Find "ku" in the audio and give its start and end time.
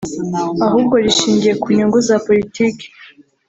1.61-1.67